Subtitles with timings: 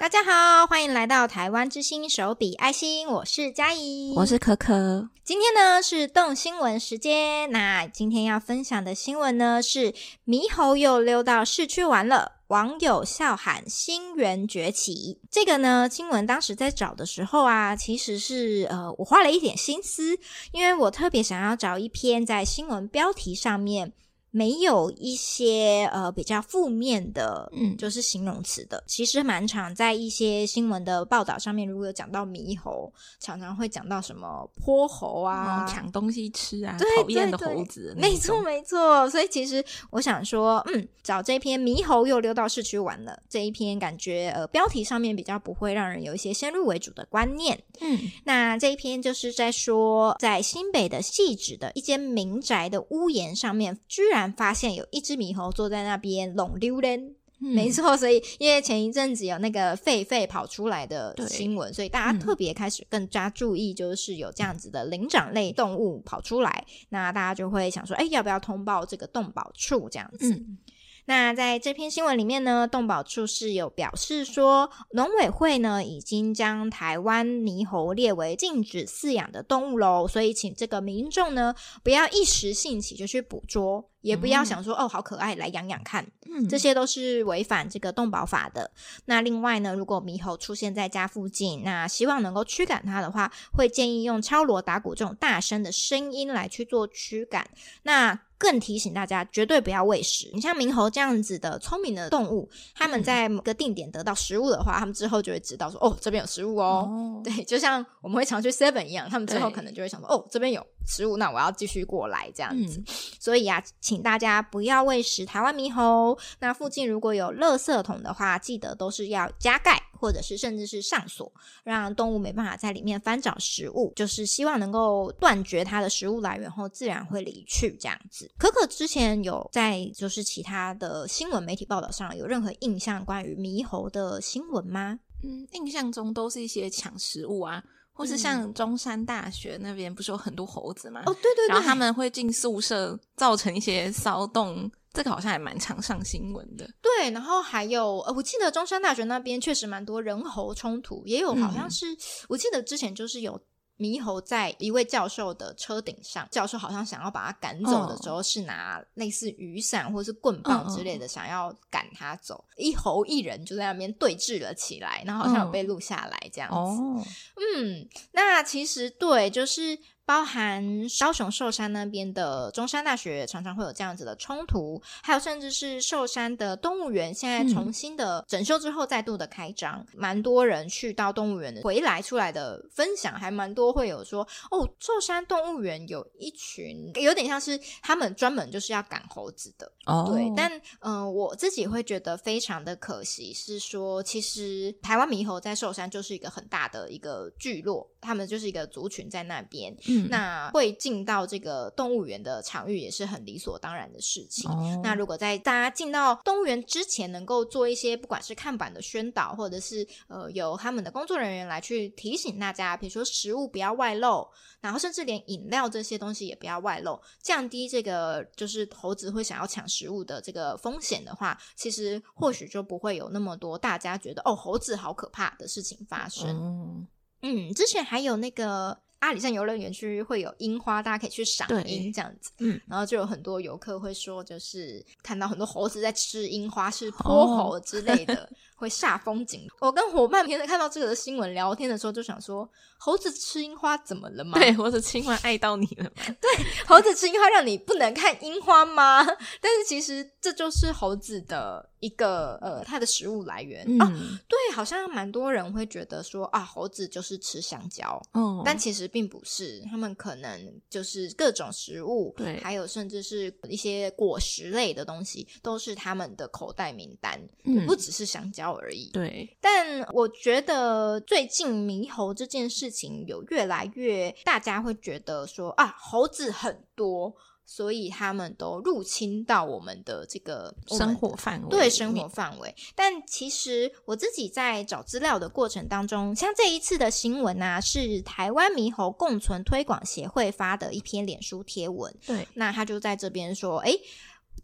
[0.00, 5.10] 大家好，欢迎来到台湾之星手笔爱心，我是佳怡，我是可可。
[5.22, 9.92] 今天呢是动新闻时间，那今天要分享的新闻呢是
[10.26, 15.20] 猕猴又溜到市区玩了，网友笑喊新元崛起。
[15.30, 20.18] 这个呢新闻当时在找的时候啊，其实是呃我花了一点心思，
[20.52, 23.92] 因为我特别想要找一篇在新闻标题上面。
[24.32, 39.10] 没有一些呃比较负面的，嗯，就是形容词的，其实蛮常在一些新闻的报道上面，如果有讲到猕猴，常常会讲到什么泼猴啊，抢东西吃啊，对讨厌的猴子，没错没错。
[39.10, 47.60] 所以其实我想说，嗯，找这篇猕猴又溜到市区玩了这一篇，感觉呃标题上面比较不会让人有一些先入为主的观念。
[47.80, 54.19] 嗯，那这一篇就是在说，在新北的细致的一间民宅的屋檐上面，居然。
[54.32, 70.34] 发现有一只猕猴坐在那边弄溜人，嗯、没错，所以因为前一阵子有那个狒狒跑出来的新闻，所以大家特别开始更加注意，就是有这样子的灵长类动物跑出来，嗯、那大家就会想说，哎，要不要通报这个动保处这样子？
[70.34, 70.58] 嗯。
[71.06, 81.52] 那在这篇新闻里面呢，动保处是有表示说，农委会呢已经将台湾猕猴列为禁止饲养的动物喽，所以请这个民众呢
[81.82, 88.70] 不要一时兴起就去捕捉，也不要想说、嗯、哦好可爱来养养看，嗯，这些都是违反这个动保法的。
[89.04, 97.48] 那另外呢，如果猕猴出现在家附近，那希望能够驱赶它的话，会建议用敲锣打鼓这种大声的声音来去做驱赶。
[97.82, 100.30] 那更提醒大家，绝对不要喂食。
[100.32, 106.88] 你像猕猴这样子的聪明的动物，他们在某个定点得到食物的话，他们之后就会知道说，哦，这边有食物哦。
[106.90, 112.78] 哦 对，就像我们会常去 Seven 一样，他们之后可能就会想说，哦，这边有食物，那我要继续过来这样子。
[112.78, 112.84] 嗯、
[113.20, 116.18] 所以啊，请大家不要喂食台湾猕猴。
[116.38, 119.78] 那附近如果有垃圾桶的话，记得都是要加盖。
[120.00, 121.30] 或者是甚至是上锁，
[121.62, 128.30] 让动物没办法在里面翻找食物，就是希望能够断绝它的食物来源后，自然会离去这样子。
[128.38, 134.98] 可可之前有在就是其他的新闻媒体报道上有任何印象关于猕猴的新闻吗？
[135.22, 141.02] 嗯，印象中都是一些抢食物啊，或是像中山大学那边不是有很多猴子吗？
[141.04, 144.70] 哦，对对对，然后他们会进宿舍，造成一些骚动。
[144.92, 147.10] 这个好像还蛮常上新闻的，对。
[147.12, 153.40] 然后还有，呃，我记得中山大学那边确实蛮多人猴冲突，也有好像是，嗯、我记得之前就是有
[153.78, 162.44] 猕猴在一位教授的车顶上，教授好像想要把他赶走的时候，是拿类似雨伞或是棍棒之类的，想要赶他走。
[162.56, 166.56] 嗯、一猴一人就在那边对峙了起来，然后好像有被录下来这样子。
[166.56, 167.02] 哦、
[167.36, 169.78] 嗯，那其实对，就是。
[170.04, 170.64] 包含
[170.98, 190.50] 高雄寿山那边的中山大学，常常会有这样子的冲突，还有甚至是寿山的动物园，现在重新的整修之后再度的开张，蛮、嗯、多人去到动物园的回来出来的分享，还蛮多会有说哦，寿山动物园有一群有点像是他们专门就是要赶猴子的，哦，对，但
[190.80, 199.72] 嗯、呃，我自己会觉得非常的可惜，是说其实台湾猕猴在寿山就是一个很大的一个聚落，他们就是一个族群在那边。
[199.86, 204.50] 嗯那会进到这个动物园的场域也是很理所当然的事情。
[204.50, 214.28] 哦、那如果在大家进到动物园之前，能够做一些不管是看板的宣导，或者是呃由他们的工作人员来去提醒大家，比如说食物不要外露，
[214.60, 226.28] 然后甚至连饮料这些东西也不要外露，降低这个就是猴子会想要抢食物的这个风险的话，其实或许就不会有那么多大家觉得哦猴子好可怕的事情发生。
[226.30, 226.86] 嗯，
[227.22, 228.78] 嗯，之前还有那个。
[229.00, 232.30] 阿里山游乐园区会有樱花，大家可以去赏樱这样子。
[232.38, 239.48] 嗯，然后就有很多游客会说，就是看到很多猴子在吃樱花，是泼猴之类的，哦、 会煞风景。
[239.58, 244.38] 我跟伙伴平时看到这个新闻聊天的时候，就想说，猴子吃樱花怎么了吗？
[244.38, 245.90] 对，猴子吃樱花爱到你了吗？
[246.20, 246.30] 对，
[246.66, 249.02] 猴子吃樱花让你不能看樱花吗？
[249.40, 251.69] 但是其实这就是猴子的。
[251.80, 253.88] 一个呃，它的食物来源、嗯、啊，
[254.28, 269.36] 对，好像蛮多人会觉得说啊，猴子就是吃香蕉，哦，但其实并不是，他们可能就是各种食物，对，还有甚至是一些果实类的东西，都是他们的口袋名单，嗯，不只是香蕉而已，对。
[269.40, 277.14] 但我觉得最近猕猴这件事情有越来越，大家会觉得说啊，猴子很多。
[277.52, 282.54] 所以他们都入侵到我们的这个生活范围，对生活范围。
[282.76, 291.92] 但其实我自己在找资料的过程当中，像这一次的新闻啊，是台湾猕猴共存推广协会发的一篇脸书贴文。
[292.06, 293.76] 对，那他就在这边说，诶，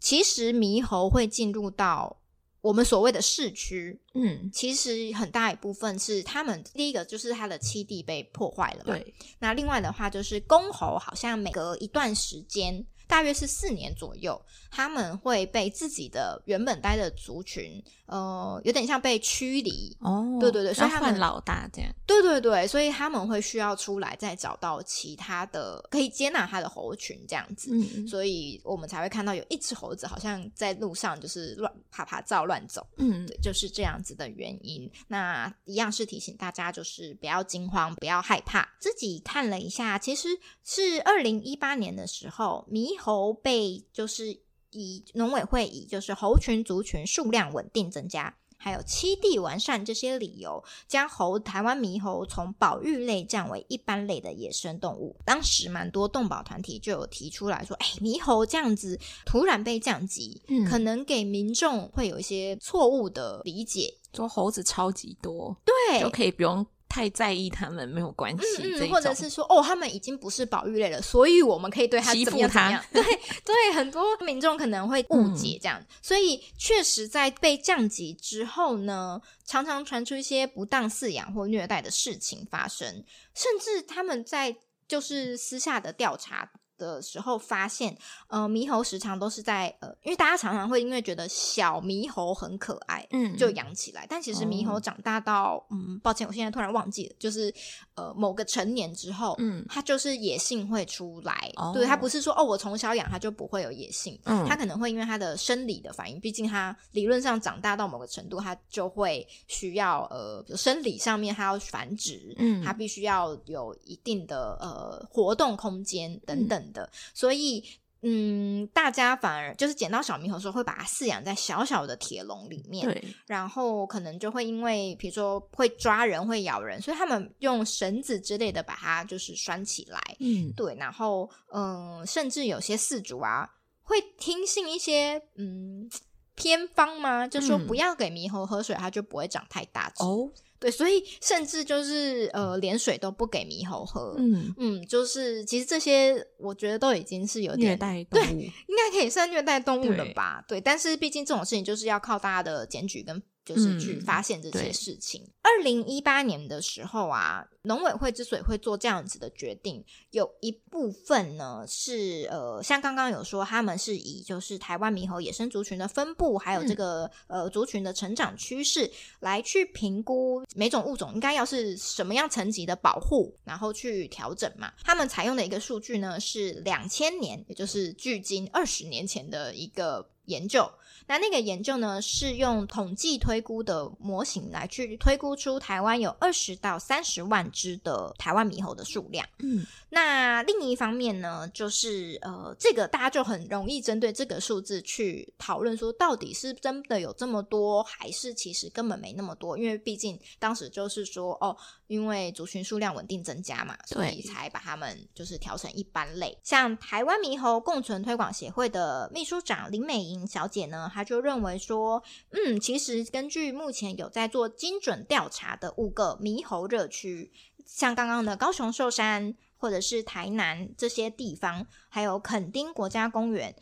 [0.01, 2.17] 其实猕猴会进入到。
[2.59, 8.93] 我们所谓的市区，嗯，其实很大一部分是他们第一个就是它的栖地被破坏了嘛。
[8.93, 12.85] 对，那另外的话就是公猴好像每隔一段时间。
[13.07, 14.39] 大约是四年左右，
[14.77, 19.97] 他们会被自己的原本待的族群，呃，有点像被驱离。
[20.01, 21.91] 哦，对对对，所以他们换老大这样。
[22.05, 27.71] 对对对，所以他们会需要出来再找到其他的可以接纳他的猴群这样子。
[27.73, 32.85] 嗯，所以我们才会看到有一只猴子好像在路上就是乱啪啪照乱走。
[32.97, 34.87] 嗯，对，就是这样子的原因。
[35.07, 38.69] 那一样是提醒大家，就是不要惊慌，不要害怕。
[38.79, 40.29] 自己看了一下，其实
[40.63, 44.39] 是二零一八年的时候，猕猴被就是
[44.71, 55.15] 以农委会以就是猴群族群数量稳定增加，还有栖地完善这些理由，将猴台湾猕猴从保育类降为一般类的野生动物。
[55.23, 66.65] 当时蛮多动保团体就有提出来说，哎，猕猴这样子突然被降级，嗯，可能给民众会有一些错误的理解，说猴子超级多，对，就可以不用。
[66.89, 72.83] 太在意他们没有关系，嗯嗯，或者是说哦，他们已经不是保育类了，所以我们可以对他怎么样。
[72.91, 73.03] 对
[73.43, 83.03] 对，很多民众可能会误解这样，嗯、所以确实在被降级之后呢，常常传出一些不当饲养或虐待的事情发生，
[83.33, 84.55] 甚至他们在
[84.87, 86.51] 就是私下的调查。
[86.77, 87.97] 的时候发现，
[88.27, 94.05] 呃，猕猴时常都是在呃，因为大家常常会因为觉得小猕猴很可爱，嗯，就养起来。
[94.09, 97.53] 但其实猕猴长大到，嗯，抱歉，我现在突然忘记了，就是
[97.95, 101.51] 呃，某个成年之后，嗯，它就是野性会出来。
[101.55, 116.66] 哦、对，它不是说哦，我从小养它就不会有野性，嗯，它可能会因为它的生理的反应，毕竟它理论上长大到某个程度，它就会需要呃，比如生理上面它要繁殖，嗯，它必须要有一定的呃活动空间等等。
[116.73, 117.63] 的，所以
[118.03, 133.49] 嗯，大家反而就是捡到小猕猴的时候，会把它饲养在小小的铁笼里面，对，然后可能就会因为比如说会抓人、会咬人，所以他们用绳子之类的把它就是拴起来，嗯，对，然后嗯，甚至有些饲主啊
[133.81, 135.89] 会听信一些嗯
[136.35, 137.27] 偏方吗？
[137.27, 140.03] 就说不要给猕猴喝水，它就不会长太大只。
[140.03, 140.29] 哦。
[140.59, 144.15] 对，所以甚至就是呃，连水都不给猕猴喝。
[144.17, 150.43] 嗯嗯，就是其实这些我觉得都已经是有点虐待动物，对，应该可以算虐待动物了吧？
[150.47, 153.21] 对，对，但是毕竟这种事情就是要靠大家的检举跟。
[153.47, 155.25] 就是去发现这些事情。
[155.41, 168.91] 二零一八年的时候啊，农委会之所以会做这样子的决定，有一部分呢是呃，像刚刚有说，他们是以就是台湾猕猴野生族群的分布，还有这个、嗯、呃族群的成长趋势，
[169.21, 174.73] 来去评估每种物种应该要是什么样层级的保护，然后去调整嘛。
[174.83, 180.71] 他们采用的一个数据呢是两千年，也就是距今二十年前的一个研究。
[181.09, 189.25] 那那个研究呢，是用统计推估的模型来去推估出台湾有二十到三十万只的台湾猕猴的数量。
[189.39, 199.57] 嗯，那另一方面呢，就是呃，这个大家就很容易针对这个数字去讨论说，到底是真的有这么多，还是其实根本没那么多？
[199.57, 201.55] 因为毕竟当时就是说，哦，
[201.87, 206.37] 因为族群数量稳定增加嘛，所以才把他们就是调成一般类。
[206.43, 210.89] 像台湾猕猴共存推广协会的秘书长林美莹小姐呢。
[210.93, 217.31] 她就认为说，嗯，其实根据目前有在做精准调查的五个猕猴热区，
[217.65, 223.55] 像刚刚的高雄寿山或者是台南这些地方，还有垦丁国家公园。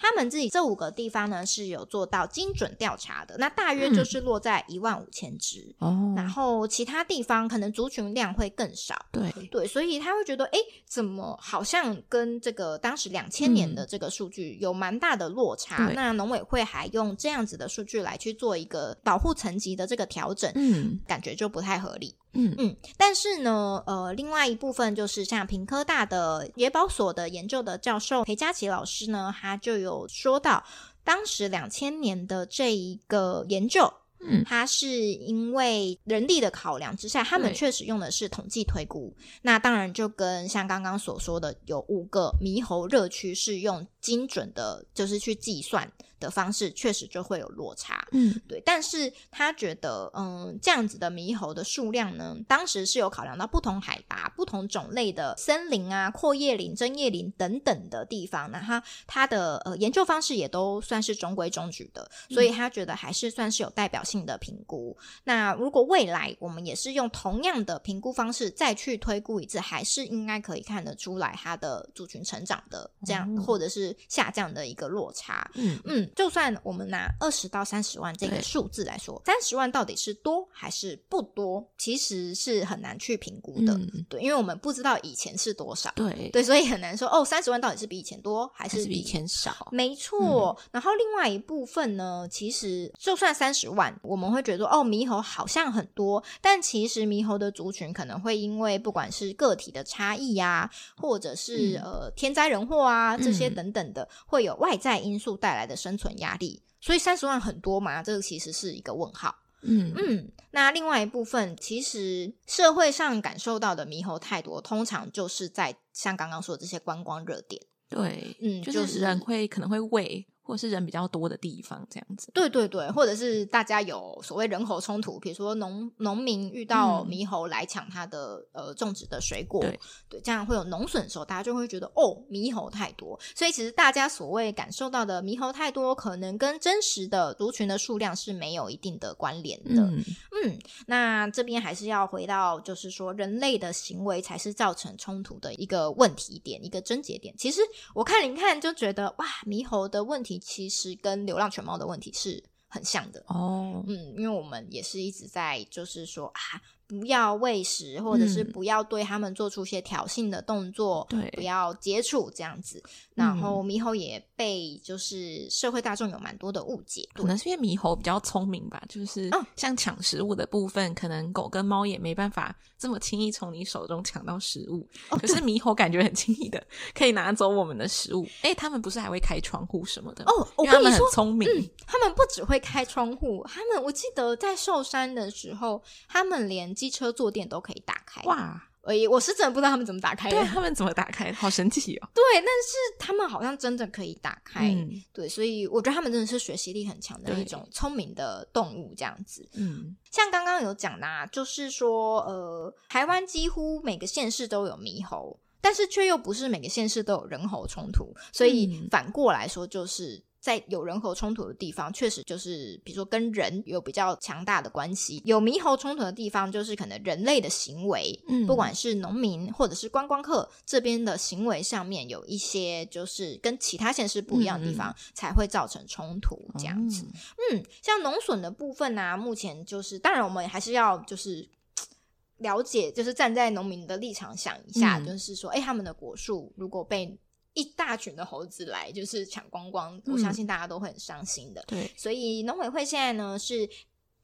[0.00, 6.14] 他们自己这五个地方呢，是有做到精准调查的，那大约就是落在一万五千只哦。
[6.16, 15.88] 然后其他地方可能族群量会更少，对对，所以他会觉得，哎，怎么好像跟这个当时两千年的这个数据有蛮大的落差？
[15.88, 22.14] 嗯、那农委会还用这样子的数据来去做一个保护层级的这个调整，嗯，感觉就不太合理。
[22.32, 22.54] 嗯。
[22.58, 30.64] 嗯，但是呢，呃，另外一部分就是像屏科大的野保所的研究的教授裴佳琪老师呢，他就有说到，
[31.04, 45.90] 当时两千年的这一个研究，嗯，他是因为人力的考量之下，他们确实用的是统计推估，那当然就跟像刚刚所说的，有五个猕猴热区是用精准的，就是去计算。
[46.20, 64.94] 的方式确实就会有落差，嗯，对，但是他觉得，嗯，这样子的猕猴的数量呢，当时是有考量到不同海拔、不同种类的森林啊、阔叶林、针叶林等等的地方，那他他的呃研究方式也都算是中规中矩的，所以他觉得还是算是有代表性的评估。
[65.00, 75.50] 嗯、那如果未来我们也是用同样的评估方式再去推估一次，还是应该可以看得出来它的族群成长的这样，嗯、或者是是下降的一个落差。
[75.54, 83.74] 嗯嗯，就算我们拿二十到三十万这个数字来说，三十万到底是多还是不多，其实是很难去评估的。
[83.74, 85.90] 嗯、对，因为我们不知道以前是多少。
[85.96, 89.68] 对对，所以很难说哦，三十万到底是比以前多还是比，以前少？
[89.72, 90.56] 没错。
[90.58, 106.62] 嗯、然后另外一部分呢，其实就算三十万，我们会觉得哦，猕猴好像很多，但其实猕猴的族群可能会因为不管是个体的差异呀、啊，或者是、嗯、呃天灾人祸啊这些等等的，嗯、会有外在因素带来的生存压力。
[106.80, 108.02] 所以三十万很多嘛？
[108.02, 109.34] 这个其实是一个问号。
[109.62, 117.60] 嗯嗯，那另外一部分，其实社会上感受到的猕猴太多，通常就是在像刚刚说的这些观光热点。
[117.88, 120.26] 对，嗯，就是人会、就是、可能会喂。
[120.50, 122.28] 或是人比较多的地方，这样子。
[122.34, 129.78] 对对对，或者是大家有所谓人口冲突，比如说农农民遇到猕猴来抢他的、嗯、呃种植的水果，对
[130.08, 133.16] 对，这样会有农损的时候，大家就会觉得哦，猕猴太多。
[133.36, 139.82] 所以其实大家所谓感受到的猕猴太多，可能跟真实的族群的数量是没有一定的关联的。
[139.82, 140.02] 嗯，
[140.44, 147.34] 嗯，那这边还是要回到，就是说人类的行为才是造成冲突的一个问题点，一个症结点。
[147.36, 147.60] 其实
[147.94, 150.38] 我看您看就觉得哇，猕猴的问题。
[150.38, 156.60] 其实跟流浪犬猫的问题是很像的哦，嗯，因为我们也是一直在就是说啊。
[156.90, 162.82] 不要喂食，或者是不要对他们做出一些挑衅的动作，对、嗯，不要接触这样子。
[163.14, 174.88] 然后猕猴也被就是社会大众有蛮多的误解，可能是因为猕猴比较聪明吧，就是像抢食物的部分，可能狗跟猫也没办法这么轻易从你手中抢到食物。
[175.10, 176.60] 哦、可是猕猴感觉很轻易的
[176.92, 178.26] 可以拿走我们的食物。
[178.42, 180.48] 哎，他们不是还会开窗户什么的哦？
[180.66, 188.66] 他们很聪明、嗯，他们不只会开窗户，他们我记得在寿山的时候，他们连机车坐垫都可以打开哇！
[188.82, 190.36] 而已，我是真的不知道他们怎么打开的。
[190.36, 191.30] 对，他们怎么打开？
[191.36, 192.08] 好神奇哦！
[192.14, 194.70] 对，但是他们好像真的可以打开。
[194.70, 199.46] 嗯、对，所以我觉得他们真的是学习力很强的一种聪明的动物，这样子。
[199.52, 210.24] 嗯，像刚刚有讲啦、啊，就是说，呃，台湾几乎每个县市都有猕猴，但是却又不是每个县市都有人猴冲突，所以反过来说就是。
[210.40, 227.04] 在有人猴冲突的地方，确实就是比如说跟人有比较强大的关系；有猕猴冲突的地方，就是可能人类的行为，嗯，不管是农民或者是观光客这边的行为上面有一些就是跟其他县市不一样的地方，嗯、才会造成冲突这样子。
[227.52, 231.46] 嗯，嗯，像农损的部分呢、啊，目前就是当然我们还是要就是
[232.38, 237.14] 了解，就是站在农民的立场想一下，嗯、就是说，哎，他们的果树如果被
[237.54, 241.62] 一大群的猴子来，就是抢光光，我相信大家都会很伤心的。
[241.66, 243.68] 对，所以农委会现在呢，是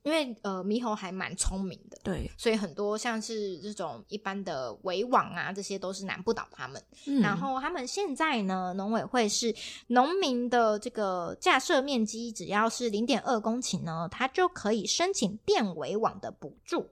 [0.02, 6.80] 因为呃猕猴还蛮聪明的，对，所以很多像是这种一般的围网啊，这些都是难不倒他们。
[7.06, 9.52] 嗯、然后他们现在呢，农委会是
[9.88, 16.86] 农民的这个架设面积只要是零点二公顷呢，他就可以申请电围网的补助。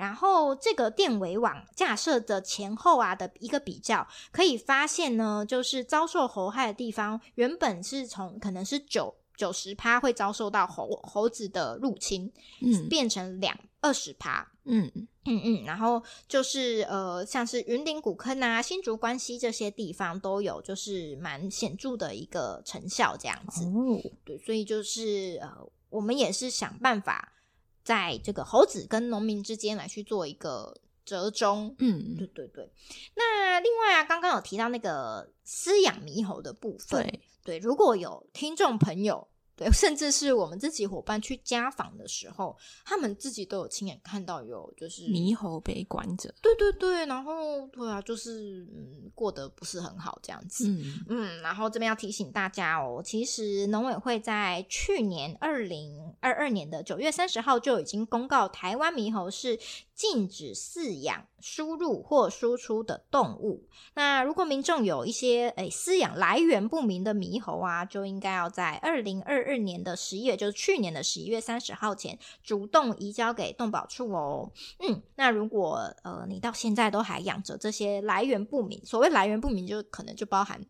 [0.00, 14.90] 然后这个电围网架设的前后啊的一个比较，可以发现呢，就是遭受猴害的地方，原本是从可能是九九十趴会遭受到猴猴子的入侵，嗯，变成两二十趴，嗯
[15.26, 23.66] 嗯嗯，然后就是呃，像是云林古坑啊、新竹关西这些地方都有，就是蛮显著的一个成效这样子。
[23.66, 25.50] 哦，对，所以就是呃，
[25.90, 27.34] 我们也是想办法。
[27.82, 32.70] 在这个猴子跟农民之间来去做一个折中，嗯，对对对。
[33.14, 39.26] 那另外啊，刚刚有提到那个饲养猕猴的部分，对对，如果有听众朋友。
[39.60, 46.34] 对，甚至是我们自己伙伴去家访的时候，他们自己都有亲眼看到有就是猕猴被关着。
[46.40, 50.66] 对对对，然后对啊，就是嗯，过得不是很好这样子。
[50.66, 59.58] 嗯嗯，然后这边要提醒大家哦，其实农委会在去年二零二二年的九月三十号就已经公告，台湾猕猴是
[59.94, 63.68] 禁止饲养、输入或输出的动物。
[63.92, 74.50] 那如果民众有一些诶饲养来源不明的猕猴啊，就应该要在二零二二年的十一月，就是去年的十一月三十号前，主动移交给动保处哦。
[74.78, 80.64] 嗯，那如果呃你到现在都还养着这些来源不明，所谓来源不明，就可能就包含。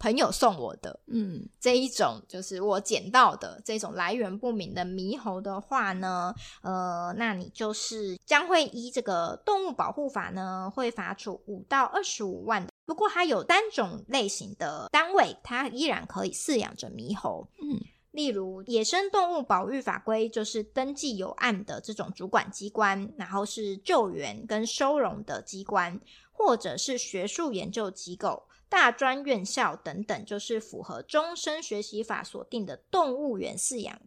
[0.00, 6.32] 朋友送我的，嗯，这一种就是我捡到的这种来源不明的猕猴的话呢，
[6.62, 12.70] 呃，那你就是将会依这个动物保护法呢，会罚处五到二十五万的。
[12.86, 17.80] 不过，它有单种类型的单位，它依然可以饲养着猕猴，嗯，
[18.18, 26.00] 例如野生动物保育法规就是登记有案的这种主管机关，然后是救援跟收容的机关，
[26.32, 28.48] 或者是学术研究机构。
[28.68, 34.00] 大专院校等等，就是符合终身学习法所定的动物园饲养。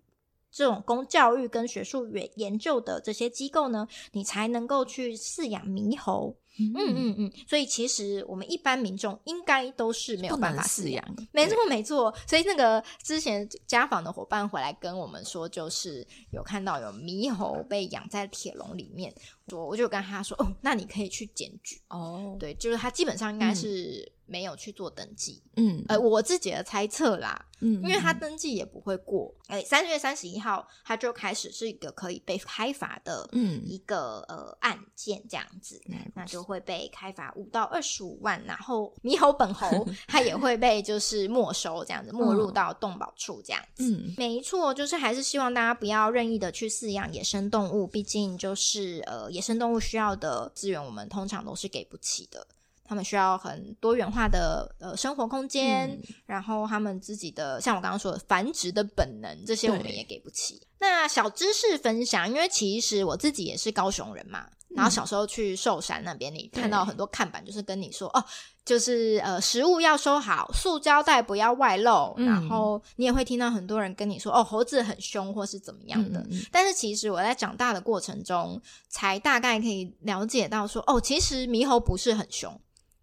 [0.52, 6.36] 这种供教育跟学术研研究的这些机构呢，你才能够去饲养猕猴。
[6.60, 11.04] 嗯嗯嗯，所以其实我们一般民众应该都是没有办法饲养。
[11.32, 12.14] 没错没错。
[12.28, 19.14] 所以那个之前家访的伙伴回来跟我们说，就是有看到有猕猴被养在铁笼里面，
[19.52, 22.36] 我我就跟他说，哦，那你可以去检举哦。
[22.40, 24.06] 对，就是他基本上应该是。
[24.06, 52.48] 嗯没有去做登记，嗯，呃，我自己的猜测啦，嗯，因为他登记也不会过，哎，三月三十一号他就开始是一个可以被开罚的，嗯，一个呃案件这样子，嗯，那就会被开罚五到二十五万，然后猕猴本 猴他也会被就是没收这样子，没入到动保处这样子，嗯，没错，就是还是希望大家不要任意的去饲养野生动物，毕竟就是呃野生动物需要的资源，我们通常都是给不起的。
[52.84, 60.62] 他们需要很多元化的呃生活空间，嗯，然后他们自己的像我刚刚说的繁殖的本能，这些我们也给不起。
[60.80, 68.26] 那小知识分享，因为其实我自己也是高雄人嘛，嗯，然后小时候去寿山那边，你看到很多看板，就是跟你说哦，
[68.66, 76.26] 就是呃食物要收好，塑胶袋不要外露，嗯，然后你也会听到很多人跟你说哦，猴子很凶或是怎么样的。
[76.52, 78.60] 但是其实我在长大的过程中，
[78.90, 82.60] 才大概可以了解到说哦，其实猕猴不是很凶。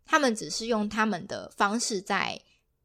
[0.08, 2.40] 他们只是用他们的方式在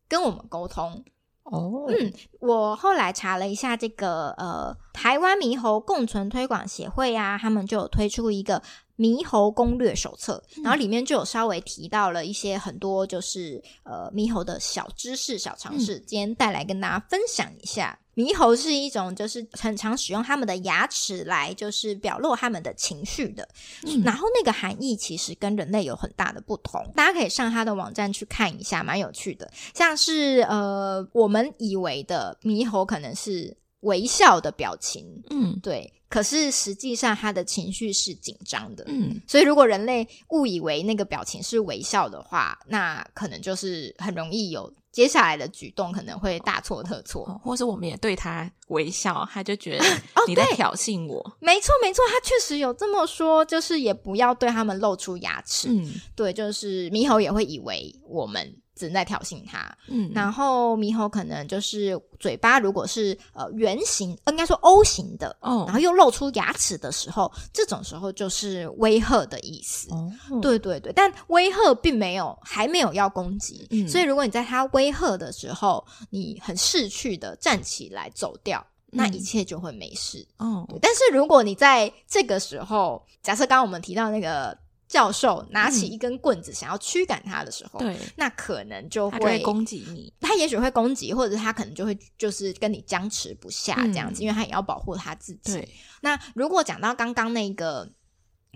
[0.08, 1.03] 跟我们沟通
[1.44, 1.86] 哦。
[1.88, 8.62] 嗯，我后来查了一下这个呃，台湾猕猴共存推广协会啊，他们就有推出一个
[8.98, 18.00] 猕猴攻略手册，然后里面就有稍微提到了一些很多就是呃猕猴的小知识、小常识，今天带来跟大家分享一下。
[18.16, 23.50] 猕猴是一种，就是很常使用他们的牙齿来，就是表露他们的情绪的。
[23.88, 24.04] 嗯。
[24.04, 29.50] 然后那个含义其实跟人类有很大的不同，大家可以上他的网站去看一下，蛮有趣的。
[29.74, 35.94] 像是呃，我们以为的猕猴可能是微笑的表情，嗯，对。
[36.10, 39.20] 可是实际上他的情绪是紧张的，嗯。
[39.28, 44.72] 所以如果人类误以为那个表情是微笑的话，那可能就是很容易有。
[44.91, 49.86] 接下来的举动可能会大错特错，或是我们也对他微笑，他就觉得
[50.28, 51.17] 你在挑衅我。
[51.17, 55.69] 哦、没错，没错，他确实有这么说，就是也不要对他们露出牙齿。
[55.72, 58.56] 嗯，对，就是猕猴也会以为我们。
[58.76, 84.58] 只能在挑衅他，嗯，然后猕猴可能就是嘴巴如果是呃圆形，应该说 O 型的，哦，然后又露出牙齿的时候，这种时候就是威吓的意思，哦，对对对，但威吓并没有还没有要攻击，嗯，所以如果你在他威吓的时候，你很逝去的站起来走掉，那一切就会没事，哦，但是如果你在这个时候，假设刚刚我们提到那个。
[84.93, 90.13] 教授拿起一根棍子，想要驱赶他的时候，对、嗯，那可能就会，会攻击你。
[90.19, 95.53] 他也许会攻击，或者他可能就会就是跟你僵持不下这样子，嗯、因为他也要保护他自己。
[95.53, 95.67] 对，
[96.01, 97.89] 那如果讲到刚刚那个，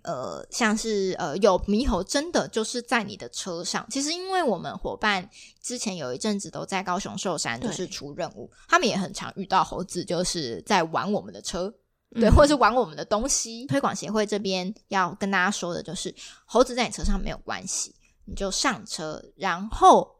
[0.03, 5.27] 呃，像是呃有猕猴真的就是在你的车上，其实因为我们伙伴
[5.59, 11.73] 之前有一阵子都在高雄寿山，就是出任务，他们也很常遇到猴子，就是在玩我们的车。
[12.15, 13.65] 对，或者是玩我们的东西。
[13.65, 16.13] 嗯、推广协会这边要跟大家说的就是，
[16.45, 20.16] 猴子在你车上没有关系，你就上车，然后。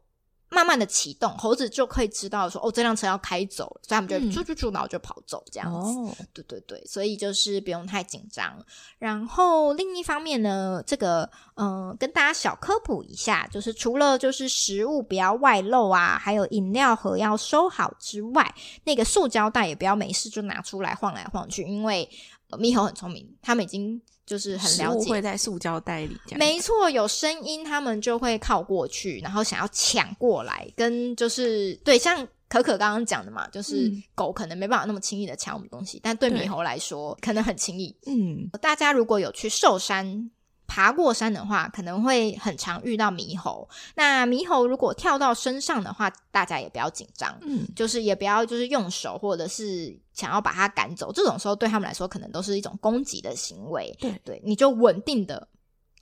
[0.50, 5.98] 慢慢的启动，猴子就可以知道说，哦，这辆车要开走了，所以他们就啾啾啾，然后就跑走这样子。
[5.98, 8.58] 哦，对对对，所以就是不用太紧张。
[8.98, 22.08] 然后另一方面呢，这个嗯、呃，跟大家小科普一下，就是除了就是食物不要外露啊，还有饮料盒要收好之外，那个塑胶袋也不要没事就拿出来晃来晃去，因为
[22.50, 24.00] 猕猴很聪明，他们已经。
[24.28, 32.14] 就是很了解，会在塑胶袋里这样，没错，有声音，他们就会靠过去，然后想要抢过来，跟就是对，像
[32.46, 37.96] 可可刚刚讲的嘛，就是狗可能没办法那么轻易的抢我们东西，但对猕猴来说可能很轻易。
[38.04, 40.30] 嗯，大家如果有去寿山。
[40.68, 43.68] 爬过山的话，可能会很常遇到猕猴。
[43.96, 51.10] 那猕猴如果跳到身上的话，大家也不要紧张，嗯，就是也不要就是用手或者是想要把它赶走。
[51.10, 53.92] 这种时候对他们来说，可能都是一种攻击的行为。
[53.98, 55.48] 对对，你就稳定的，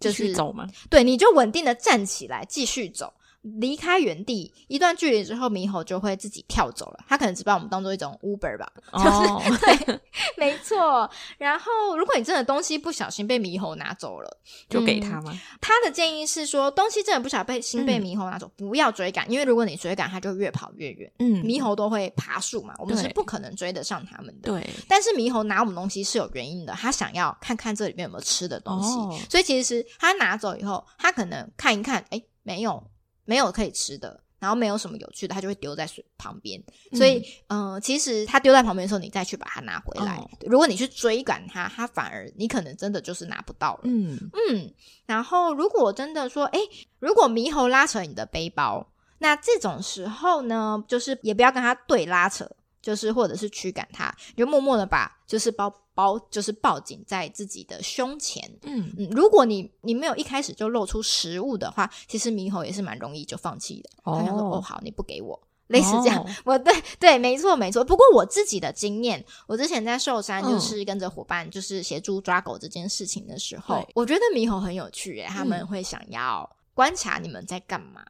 [0.01, 0.67] 就是走嘛。
[0.91, 3.15] 对，你就稳定的站起来，继续走。
[3.43, 7.05] 离开原地一段距离之后，猕猴就会自己跳走了。
[7.09, 9.61] 它可能只把我们当做一种 Uber 吧，就是、oh.
[9.61, 10.01] 对，
[10.37, 11.09] 没错。
[11.39, 15.31] 然后，如果你真的东西不小心被猕猴拿走了，就给他吗？
[15.33, 21.13] 嗯、他的建议是说，东西真的不小心被猕猴拿走，嗯、不要追赶，因为如果你追赶，它就越跑越远。
[21.19, 24.51] 嗯，猕猴都会爬树嘛，我们是不可能追得上它们的。
[24.51, 28.97] 对，但是猕猴拿我们东西是有原因的，他想要看看这里面有没有吃的东西。
[28.97, 29.15] Oh.
[29.31, 32.83] 所以其实他拿走以后，他可能看一看，哎，没有。
[33.27, 34.23] 没有可以吃的。
[34.39, 36.63] 然后没有什么有趣的，它就会丢在水旁边。
[36.93, 40.19] 所以，嗯、呃，其实它丢在旁边的时候，你再去把它拿回来。
[40.19, 43.81] 哦、如果你去追赶它，它反而你可能真的就是拿不到了。
[43.85, 44.73] 嗯嗯。
[45.07, 46.61] 然后，如果真的说，哎，
[46.99, 48.87] 如果猕猴拉扯你的背包，
[49.19, 52.49] 那这种时候呢，就是也不要跟它对拉扯，
[52.83, 55.75] 就是或者是驱赶它，你就默默的把就是包。
[55.97, 63.89] 包就是抱紧在自己的胸前，嗯嗯，如果你你没有一开始就露出食物的话，其实猕猴也是蛮容易就放弃的。
[64.05, 66.23] 他想说：“哦，好，你不给我，类似这样。
[66.23, 67.83] 哦” 我对对，没错没错。
[67.83, 78.05] 不过我自己的经验，我之前在寿山就是跟着伙伴，就是协助抓狗这件事情的时候，嗯、我觉得猕猴很有趣，哎，他们会想要观察你们在干嘛。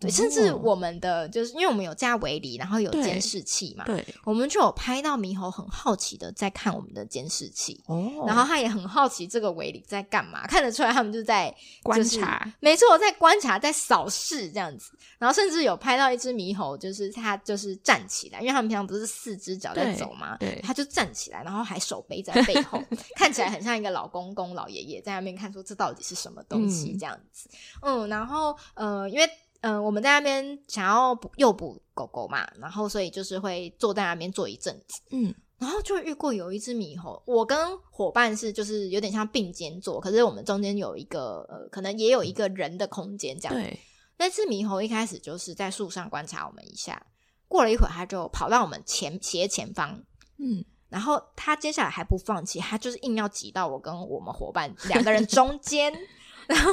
[0.00, 22.80] 对，甚至我们的就是因为我们有架围篱，然后有监视器嘛，对，我们就有拍到猕猴很好奇的在看我们的监视器，哦，然后他也很好奇这个围篱在干嘛，看得出来他们就在观察，没错，在观察，在扫视这样子，然后甚至有拍到一只猕猴，就是它就是站起来，因为他们平常不是四只脚在走嘛，对，它就站起来，然后还手背在背后，
[23.16, 27.48] 看起来很像一个老公公、老爷爷在那边看，说这到底是什么东西这样子，
[27.82, 29.28] 嗯，嗯，然后呃，因为。
[29.60, 37.58] 嗯、呃，我们在那边想要捕诱捕狗狗嘛，然后所以就是会坐在那边坐一阵子，嗯，然后就遇过有一只猕猴，我跟
[37.90, 43.54] 伙伴是就是有点像并肩坐，可是我们中间有一个呃，可能也有一个人的空间这样。
[43.54, 43.78] 对，
[44.16, 47.04] 那只猕猴一开始就是在树上观察我们一下，
[47.48, 49.90] 过了一会儿，它就跑到我们前斜前方，
[50.38, 55.92] 嗯，然后它接下来还不放弃，它就是硬要挤到我跟我们伙伴两个人中间。
[56.48, 56.72] 然后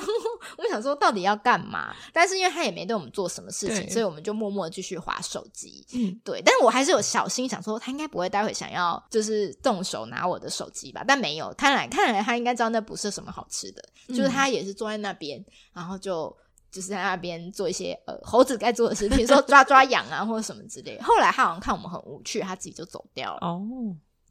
[0.57, 1.93] 我想说到底要干嘛？
[2.13, 5.85] 但是因为他也没对我们做什么事情，所以我们就默默继续划手机。
[5.93, 6.41] 嗯，对。
[6.45, 11.03] 但是我还是有小心想说，他应该不会待会想要就是动手拿我的手机吧？
[11.05, 13.83] 但没有，看来看来他应该知道那不是什么好吃的。
[14.07, 16.33] 嗯、就是他也是坐在那边，然后就
[16.71, 21.03] 就是在那边做一些呃猴子该做的事，比如说抓 抓痒啊或者什么之类的。
[21.03, 23.39] 后来他好像看我们很无趣，他自己就走掉了。
[23.41, 23.61] 哦，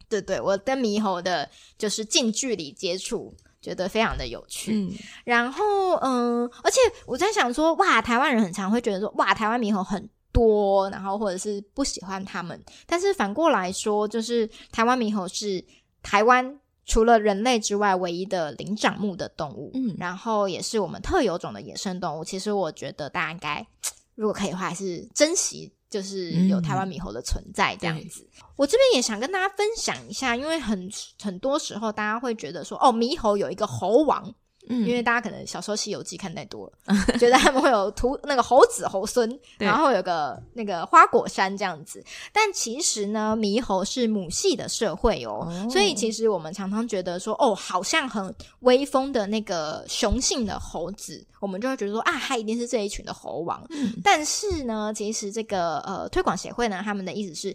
[0.08, 3.36] 对对，我跟猕猴的就是近距离接触。
[3.64, 4.92] 觉得非常的有趣，嗯，
[5.24, 15.64] 然后嗯，而且我在想说，哇，台湾人很常会觉得说，哇，台湾猕猴很多，然后或者是不喜欢他们，但是反过来说，就是台湾猕猴是
[16.02, 22.22] 台湾除了人类之外唯一的灵长目的动物，嗯，然后也是我们特有种的野生动物。
[22.22, 23.66] 其实我觉得大家应该，
[24.14, 25.72] 如果可以的话，还是珍惜。
[25.94, 30.90] 就是有台湾猕猴的存在这样子，嗯、我这边也想跟大家分享一下，因为很
[31.22, 34.34] 很多时候大家会觉得说，哦，猕猴有一个猴王。
[34.68, 42.02] 嗯，因为大家可能小时候《西游记》看太多了，嗯、觉得他们会有图那个猴子猴孙，然后有个那个花果山这样子。
[42.32, 53.62] 但其实呢，猕猴是母系的社会哦，哦，所以其实我们常常觉得说，哦，好像很威风的那个雄性的猴子，我们就会觉得说，啊，他一定是这一群的猴王。
[53.70, 57.54] 嗯、但是呢，其实这个呃推广协会呢，他们的意思是。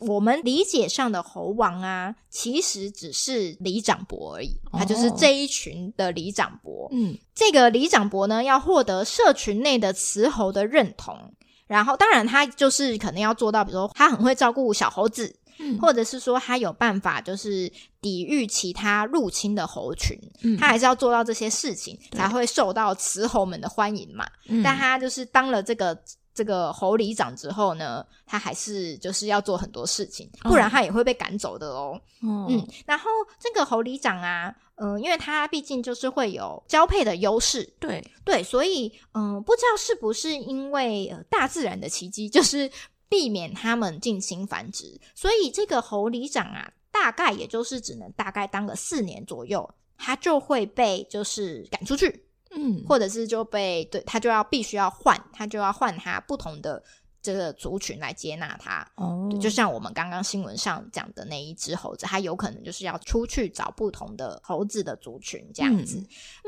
[0.00, 6.88] 我们理解上的猴王啊，其实只是里长伯而已，他就是这一群的里长伯。
[6.92, 11.32] 嗯，这个里长伯呢，要获得社群内的雌猴的认同，
[11.66, 24.26] 然后当然他就是可能要做到，比如说他很会照顾小猴子，嗯，或者是说他有办法就是抵御其他入侵的猴群，嗯，他还是要做到这些事情才会受到雌猴们的欢迎嘛。
[24.48, 25.98] 嗯，但他就是当了这个。
[26.38, 32.00] 这个猴里长之后呢，他还是就是要做很多事情，不然他也会被赶走的哦。
[32.22, 42.70] 嗯，嗯，然后这个猴里长啊，嗯、呃，因为他毕竟就是会有交配的优势，对对，所以嗯、呃，不知道是不是因为、呃、大自然的奇迹，就是
[43.08, 52.27] 避免他们进行繁殖，所以这个猴里长啊，大概也就是只能大概当个四年左右，他就会被就是赶出去。
[52.50, 56.82] 嗯，或者是就被对他就要必须要换，他就要换他不同的
[57.20, 58.86] 这个族群来接纳他。
[58.96, 65.98] 哦，就像我们刚刚新闻上讲的那一只猴子，它有可能就是要出去找不同的猴子的族群这样子。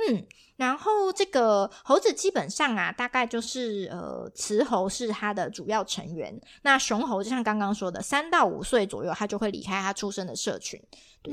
[0.09, 6.41] 嗯，嗯，然后这个猴子基本上啊，大概就是呃，雌猴是它的主要成员。
[6.63, 10.81] 那雄猴就像刚刚说的，三到五岁左右，它就会离开它出生的社群。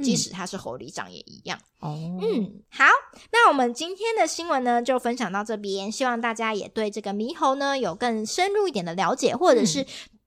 [0.03, 1.57] 即使他是猴里长也一样。
[1.79, 2.83] 哦，嗯，好，
[3.31, 5.89] 那我们今天的新闻呢，就分享到这边。
[5.89, 9.81] 希望大家也对这个猕猴呢有更深入一点的了解，或者是，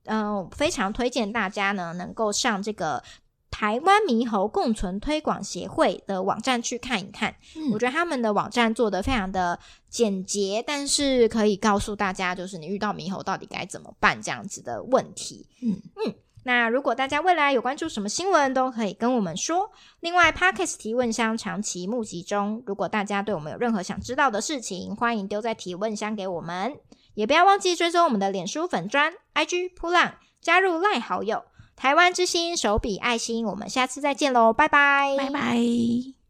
[0.05, 3.01] 嗯、呃，非常推荐大家呢能够上这个
[3.49, 7.35] 台湾猕猴共存推广协会的网站去看一看。
[7.55, 9.59] 嗯、我觉得他们的网站做的非常的
[9.89, 15.47] 简洁，但是可以告诉大家，就是你遇到猕猴到底该怎么办这样子的问题。
[15.61, 16.15] 嗯嗯。
[16.43, 19.69] 那如果大家未来有关注什么新闻，都可以跟我们说。
[19.99, 26.73] 另外，Podcast 提问箱长期募集中，如果大家对我们有任何想知道的事情，欢迎丢在提问箱给我们。
[27.21, 31.43] 也不要忘记追踪我们的脸书粉砖、IG 扑浪，加入赖好友。
[31.75, 36.20] 台湾之星手笔爱心，我们下次再见喽，拜拜，拜拜。